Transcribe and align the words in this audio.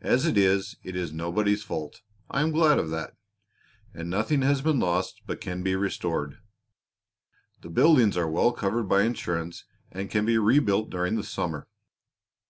As 0.00 0.24
it 0.24 0.38
is, 0.38 0.78
it 0.82 0.96
is 0.96 1.12
nobody's 1.12 1.62
fault 1.62 2.00
I 2.30 2.40
am 2.40 2.50
glad 2.50 2.78
of 2.78 2.88
that 2.92 3.18
and 3.92 4.08
nothing 4.08 4.40
has 4.40 4.62
been 4.62 4.80
lost 4.80 5.20
but 5.26 5.42
can 5.42 5.62
be 5.62 5.76
restored. 5.76 6.38
The 7.60 7.68
buildings 7.68 8.16
are 8.16 8.26
well 8.30 8.52
covered 8.52 8.84
by 8.88 9.02
insurance 9.02 9.66
and 9.92 10.10
can 10.10 10.24
be 10.24 10.38
rebuilt 10.38 10.88
during 10.88 11.16
the 11.16 11.22
summer. 11.24 11.68